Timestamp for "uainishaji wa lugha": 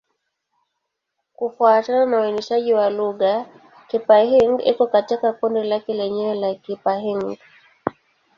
2.19-3.45